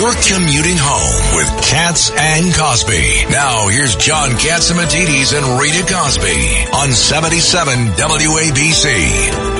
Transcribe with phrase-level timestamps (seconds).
[0.00, 3.26] You're commuting home with Cats and Cosby.
[3.28, 9.59] Now here's John Catsimatidis and Rita Cosby on 77 WABC.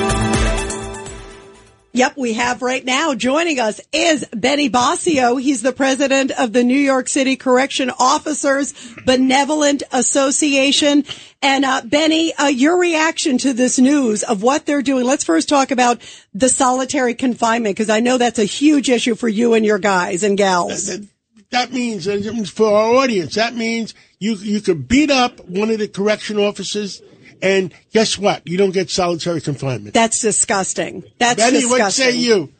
[1.93, 5.41] Yep, we have right now joining us is Benny Boscio.
[5.41, 8.73] He's the president of the New York City Correction Officers
[9.05, 11.03] Benevolent Association.
[11.41, 15.05] And uh, Benny, uh, your reaction to this news of what they're doing.
[15.05, 16.01] Let's first talk about
[16.33, 20.23] the solitary confinement because I know that's a huge issue for you and your guys
[20.23, 20.87] and gals.
[20.87, 21.07] That,
[21.49, 22.05] that means
[22.49, 27.01] for our audience, that means you you could beat up one of the correction officers
[27.41, 28.47] and guess what?
[28.47, 29.93] You don't get solitary confinement.
[29.93, 31.03] That's disgusting.
[31.17, 31.79] That's Benny, disgusting.
[31.79, 32.51] what say you?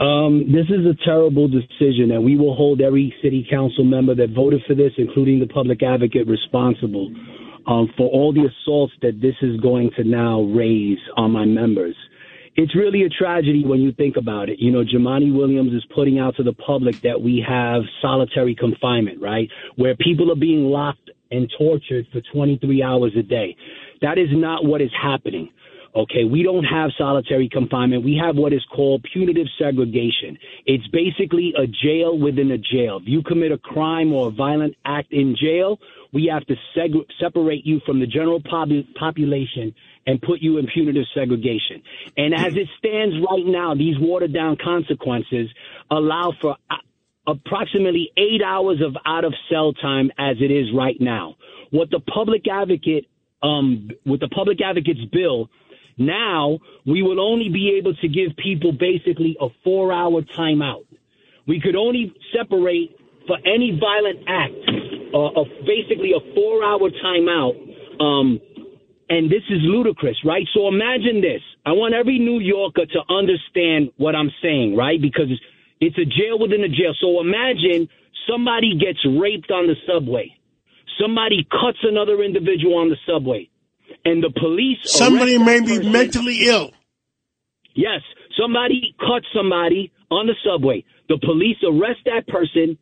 [0.00, 4.30] Um, this is a terrible decision, and we will hold every city council member that
[4.30, 7.12] voted for this, including the public advocate, responsible
[7.66, 11.94] um, for all the assaults that this is going to now raise on my members.
[12.56, 14.58] It's really a tragedy when you think about it.
[14.60, 19.20] You know, Jumaane Williams is putting out to the public that we have solitary confinement,
[19.20, 19.48] right?
[19.76, 23.56] Where people are being locked and tortured for 23 hours a day.
[24.02, 25.50] That is not what is happening.
[25.96, 28.02] Okay, we don't have solitary confinement.
[28.04, 30.36] We have what is called punitive segregation.
[30.66, 32.98] It's basically a jail within a jail.
[33.00, 35.78] If you commit a crime or a violent act in jail,
[36.12, 39.72] we have to seg- separate you from the general pop- population
[40.08, 41.80] and put you in punitive segregation.
[42.16, 45.48] And as it stands right now, these watered down consequences
[45.92, 46.56] allow for
[47.26, 51.36] approximately eight hours of out of cell time as it is right now.
[51.70, 53.06] What the public advocate,
[53.42, 55.48] um, with the public advocate's bill,
[55.96, 60.84] now we will only be able to give people basically a four hour timeout.
[61.46, 62.90] We could only separate
[63.26, 64.52] for any violent act,
[65.14, 67.54] uh, of basically a four hour timeout.
[68.00, 68.40] Um,
[69.08, 70.46] and this is ludicrous, right?
[70.54, 71.42] So imagine this.
[71.66, 75.00] I want every New Yorker to understand what I'm saying, right?
[75.00, 75.28] Because
[75.80, 76.94] it's a jail within a jail.
[77.00, 77.88] So imagine
[78.28, 80.34] somebody gets raped on the subway.
[81.00, 83.50] Somebody cuts another individual on the subway.
[84.04, 84.78] And the police.
[84.84, 85.92] Somebody may be person.
[85.92, 86.72] mentally ill.
[87.74, 88.00] Yes.
[88.40, 90.84] Somebody cuts somebody on the subway.
[91.08, 92.78] The police arrest that person,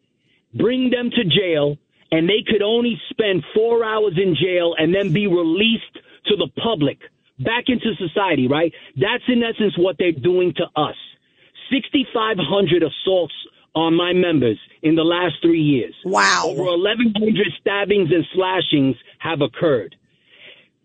[0.55, 1.77] bring them to jail,
[2.11, 6.49] and they could only spend four hours in jail and then be released to the
[6.63, 6.99] public
[7.39, 8.73] back into society, right?
[8.97, 10.97] That's in essence what they're doing to us.
[11.73, 13.35] 6,500 assaults
[13.75, 15.95] on my members in the last three years.
[16.05, 16.45] Wow.
[16.47, 19.97] Over 1,100 stabbings and slashings have occurred.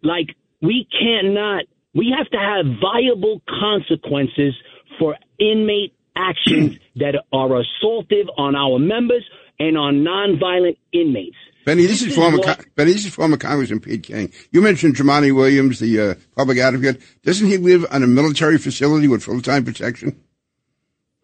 [0.02, 4.54] Like, we cannot, we have to have viable consequences
[4.98, 9.26] for inmate actions that are assaultive on our members
[9.60, 11.36] and on nonviolent inmates.
[11.66, 14.32] Benny, this, this is, former what, Benny, this is former Congressman Pete King.
[14.52, 17.02] You mentioned Jumaane Williams, the uh, public advocate.
[17.24, 20.18] Doesn't he live on a military facility with full time protection?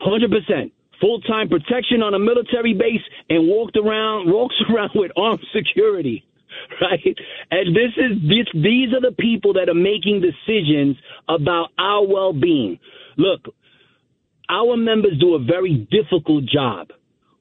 [0.03, 5.11] Hundred percent full time protection on a military base and walked around walks around with
[5.17, 6.25] armed security.
[6.79, 7.17] Right?
[7.49, 10.95] And this is this these are the people that are making decisions
[11.27, 12.79] about our well being.
[13.17, 13.41] Look,
[14.49, 16.89] our members do a very difficult job.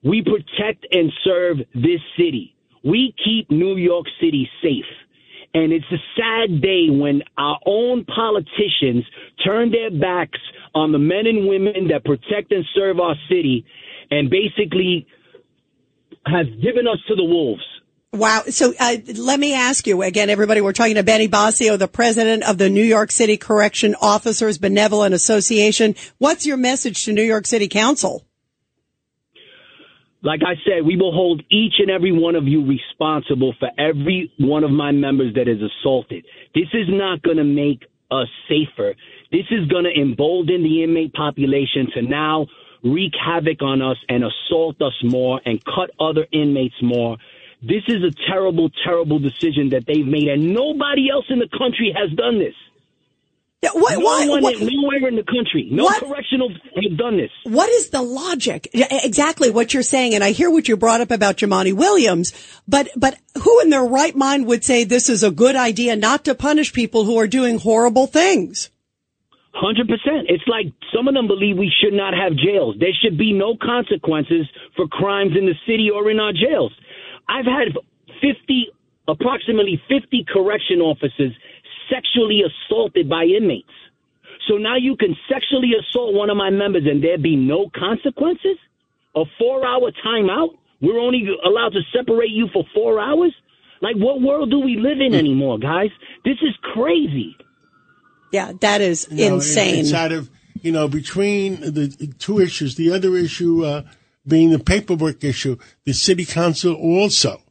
[0.03, 2.57] We protect and serve this city.
[2.83, 4.91] We keep New York City safe.
[5.55, 9.05] And it's a sad day when our own politicians
[9.45, 10.41] turn their backs
[10.75, 13.65] on the men and women that protect and serve our city
[14.11, 15.07] and basically
[16.27, 17.63] has given us to the wolves.
[18.13, 18.43] Wow.
[18.51, 22.43] So uh, let me ask you again, everybody, we're talking to Benny Boscio, the president
[22.45, 25.95] of the New York City Correction Officers Benevolent Association.
[26.19, 28.27] What's your message to New York City Council?
[30.23, 34.31] Like I said, we will hold each and every one of you responsible for every
[34.39, 36.25] one of my members that is assaulted.
[36.55, 38.95] This is not going to make us safer.
[39.33, 42.47] This is going to embolden the inmate population to now
[42.85, 47.17] wreak havoc on us and assault us more and cut other inmates more.
[47.63, 51.95] This is a terrible, terrible decision that they've made, and nobody else in the country
[51.97, 52.55] has done this.
[53.63, 57.17] Yeah, what, no why, one, what, nowhere in the country, no what, correctional have done
[57.17, 57.31] this.
[57.45, 58.69] What is the logic?
[58.75, 62.33] Exactly what you're saying, and I hear what you brought up about Jumaane Williams,
[62.67, 66.25] but but who in their right mind would say this is a good idea not
[66.25, 68.69] to punish people who are doing horrible things?
[69.55, 70.29] Hundred percent.
[70.29, 72.77] It's like some of them believe we should not have jails.
[72.81, 76.73] There should be no consequences for crimes in the city or in our jails.
[77.29, 77.77] I've had
[78.21, 78.69] fifty,
[79.07, 81.33] approximately fifty correction officers
[81.93, 83.69] sexually assaulted by inmates.
[84.49, 88.57] So now you can sexually assault one of my members and there be no consequences?
[89.15, 90.57] A four hour timeout?
[90.81, 93.35] We're only allowed to separate you for four hours?
[93.83, 95.91] Like, what world do we live in anymore, guys?
[96.25, 97.37] This is crazy.
[98.33, 99.81] Yeah, that is you know, insane.
[99.81, 100.31] It's out of,
[100.63, 101.89] you know, between the
[102.19, 102.75] two issues.
[102.75, 103.83] The other issue, uh,
[104.27, 107.43] being the paperwork issue, the city council also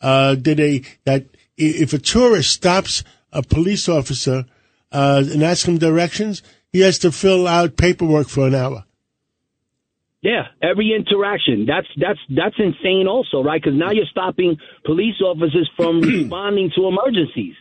[0.00, 3.02] uh, did a that if a tourist stops
[3.32, 4.44] a police officer
[4.92, 8.84] uh, and asks him directions, he has to fill out paperwork for an hour.
[10.22, 11.66] Yeah, every interaction.
[11.66, 13.62] That's that's that's insane, also, right?
[13.62, 17.54] Because now you're stopping police officers from responding to emergencies,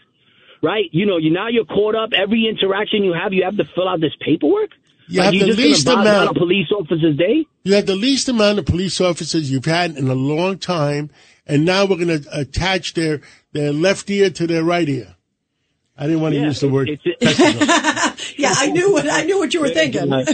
[0.65, 0.85] right?
[0.91, 2.09] You know, you now you're caught up.
[2.13, 4.71] Every interaction you have, you have to fill out this paperwork.
[5.07, 6.29] You like have you the least gonna bog down amount.
[6.37, 7.45] of police officer's day.
[7.63, 11.11] You have the least amount of police officers you've had in a long time,
[11.45, 13.21] and now we're going to attach their
[13.53, 15.15] their left ear to their right ear.
[15.97, 16.89] I didn't want to Yeah, use the word.
[16.89, 20.09] it's- it's- Yeah, I knew what I knew what you were thinking.
[20.09, 20.27] right,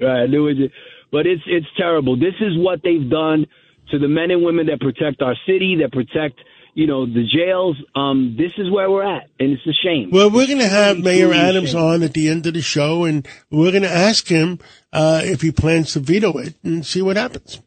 [0.00, 0.22] right.
[0.22, 0.72] I knew it.
[1.12, 2.16] But it's it's terrible.
[2.16, 3.46] This is what they've done
[3.90, 6.40] to the men and women that protect our city, that protect
[6.74, 7.76] you know the jails.
[7.94, 10.10] Um, this is where we're at, and it's a shame.
[10.10, 13.26] Well, we're going to have Mayor Adams on at the end of the show, and
[13.50, 14.58] we're going to ask him
[14.92, 17.60] uh, if he plans to veto it and see what happens.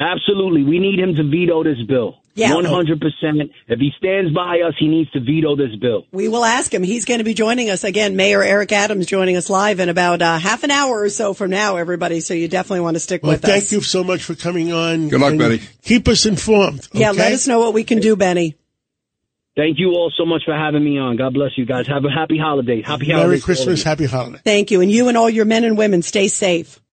[0.00, 2.18] Absolutely, we need him to veto this bill.
[2.38, 2.54] Yeah.
[2.54, 3.50] one hundred percent.
[3.66, 6.06] If he stands by us, he needs to veto this bill.
[6.12, 6.82] We will ask him.
[6.82, 8.14] He's going to be joining us again.
[8.14, 11.50] Mayor Eric Adams joining us live in about uh, half an hour or so from
[11.50, 12.20] now, everybody.
[12.20, 13.70] So you definitely want to stick Well, with thank us.
[13.70, 15.08] Thank you so much for coming on.
[15.08, 15.60] Good luck, Benny.
[15.82, 16.88] Keep us informed.
[16.92, 18.56] Yeah, let us know what we can do, Benny.
[19.56, 21.16] Thank you all so much for having me on.
[21.16, 21.88] God bless you guys.
[21.88, 22.80] Have a happy holiday.
[22.80, 23.40] Happy Merry holidays.
[23.40, 23.88] to Christmas, you.
[23.88, 24.40] happy holiday.
[24.44, 24.80] Thank you.
[24.80, 26.78] And you and all your men and women stay safe.